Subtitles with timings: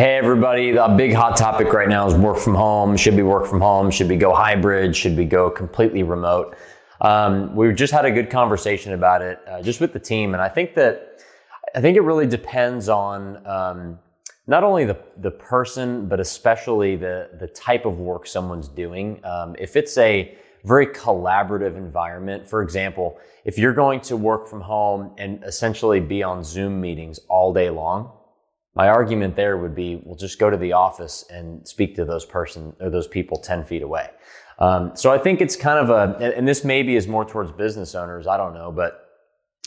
[0.00, 2.96] Hey everybody, the big hot topic right now is work from home.
[2.96, 3.90] Should we work from home?
[3.90, 4.96] Should we go hybrid?
[4.96, 6.56] Should we go completely remote?
[7.02, 10.40] Um, we just had a good conversation about it, uh, just with the team, and
[10.40, 11.20] I think that
[11.74, 13.98] I think it really depends on um,
[14.46, 19.22] not only the the person, but especially the the type of work someone's doing.
[19.22, 24.62] Um, if it's a very collaborative environment, for example, if you're going to work from
[24.62, 28.12] home and essentially be on Zoom meetings all day long,
[28.74, 32.24] my argument there would be, well, just go to the office and speak to those
[32.24, 34.10] person or those people 10 feet away.
[34.58, 37.94] Um, so I think it's kind of a, and this maybe is more towards business
[37.94, 38.26] owners.
[38.26, 39.06] I don't know, but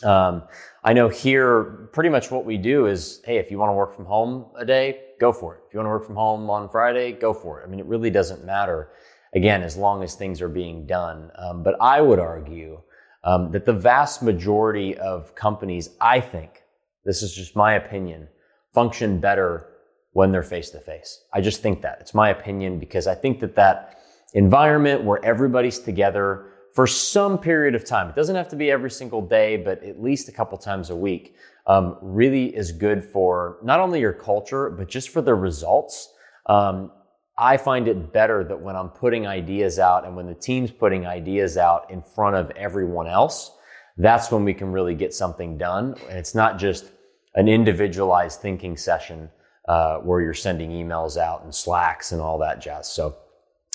[0.04, 0.44] um,
[0.82, 3.94] I know here pretty much what we do is, hey, if you want to work
[3.94, 5.62] from home a day, go for it.
[5.66, 7.64] If you want to work from home on Friday, go for it.
[7.64, 8.90] I mean, it really doesn't matter.
[9.34, 11.30] Again, as long as things are being done.
[11.36, 12.80] Um, but I would argue
[13.24, 16.62] um, that the vast majority of companies, I think,
[17.04, 18.28] this is just my opinion,
[18.74, 19.70] function better
[20.12, 21.24] when they're face to face.
[21.32, 21.98] I just think that.
[22.00, 24.00] It's my opinion because I think that that
[24.34, 28.90] environment where everybody's together for some period of time, it doesn't have to be every
[28.90, 31.36] single day, but at least a couple times a week,
[31.66, 36.12] um, really is good for not only your culture, but just for the results.
[36.46, 36.90] Um,
[37.38, 41.06] I find it better that when I'm putting ideas out and when the team's putting
[41.06, 43.56] ideas out in front of everyone else,
[43.96, 45.94] that's when we can really get something done.
[46.08, 46.86] And it's not just
[47.34, 49.28] an individualized thinking session
[49.68, 52.90] uh, where you're sending emails out and slacks and all that jazz.
[52.90, 53.16] So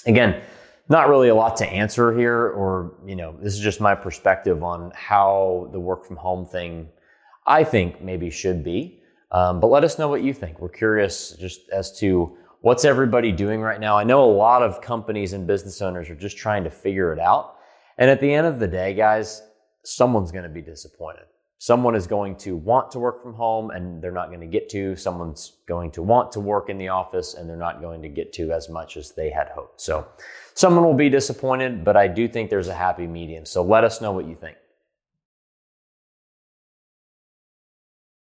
[0.06, 0.42] again,
[0.88, 4.64] not really a lot to answer here, or you know, this is just my perspective
[4.64, 6.90] on how the work from home thing,
[7.46, 9.02] I think maybe should be.
[9.32, 10.60] Um, but let us know what you think.
[10.60, 13.98] We're curious just as to what's everybody doing right now.
[13.98, 17.20] I know a lot of companies and business owners are just trying to figure it
[17.20, 17.56] out.
[18.00, 19.44] And at the end of the day, guys,
[19.84, 21.26] someone's going to be disappointed.
[21.62, 24.70] Someone is going to want to work from home and they're not going to get
[24.70, 24.96] to.
[24.96, 28.32] Someone's going to want to work in the office and they're not going to get
[28.34, 29.82] to as much as they had hoped.
[29.82, 30.08] So
[30.54, 33.46] someone will be disappointed, but I do think there's a happy medium.
[33.46, 34.56] So let us know what you think.